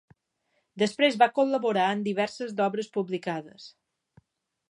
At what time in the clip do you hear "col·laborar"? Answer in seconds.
1.35-1.85